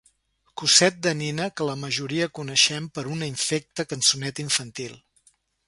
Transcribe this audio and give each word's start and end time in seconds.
Cosset 0.61 0.95
de 1.07 1.13
nina 1.19 1.49
que 1.59 1.67
la 1.67 1.75
majoria 1.83 2.29
coneixem 2.41 2.89
per 2.97 3.05
una 3.17 3.29
infecta 3.37 3.89
cançoneta 3.95 4.47
infantil. 4.49 5.01